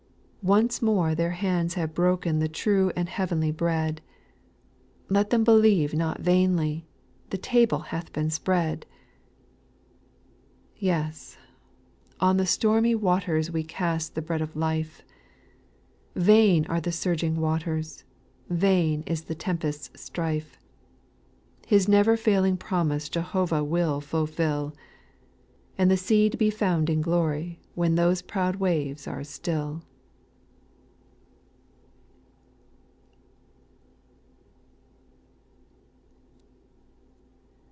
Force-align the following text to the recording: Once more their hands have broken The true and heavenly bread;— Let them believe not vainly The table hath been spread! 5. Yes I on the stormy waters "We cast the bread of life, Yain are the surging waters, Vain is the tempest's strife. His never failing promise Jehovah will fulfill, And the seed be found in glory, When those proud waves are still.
Once 0.43 0.81
more 0.81 1.13
their 1.13 1.29
hands 1.37 1.75
have 1.75 1.93
broken 1.93 2.39
The 2.39 2.47
true 2.49 2.91
and 2.95 3.07
heavenly 3.07 3.51
bread;— 3.51 4.01
Let 5.07 5.29
them 5.29 5.43
believe 5.43 5.93
not 5.93 6.19
vainly 6.19 6.87
The 7.29 7.37
table 7.37 7.77
hath 7.93 8.11
been 8.11 8.31
spread! 8.31 8.87
5. 10.77 10.81
Yes 10.81 11.37
I 12.19 12.25
on 12.29 12.37
the 12.37 12.47
stormy 12.47 12.95
waters 12.95 13.51
"We 13.51 13.61
cast 13.63 14.15
the 14.15 14.21
bread 14.23 14.41
of 14.41 14.55
life, 14.55 15.03
Yain 16.15 16.67
are 16.67 16.81
the 16.81 16.91
surging 16.91 17.35
waters, 17.39 18.03
Vain 18.49 19.03
is 19.05 19.25
the 19.25 19.35
tempest's 19.35 19.91
strife. 20.01 20.57
His 21.67 21.87
never 21.87 22.17
failing 22.17 22.57
promise 22.57 23.09
Jehovah 23.09 23.63
will 23.63 24.01
fulfill, 24.01 24.73
And 25.77 25.91
the 25.91 25.97
seed 25.97 26.39
be 26.39 26.49
found 26.49 26.89
in 26.89 26.99
glory, 27.01 27.59
When 27.75 27.93
those 27.93 28.23
proud 28.23 28.55
waves 28.55 29.05
are 29.07 29.23
still. 29.23 29.83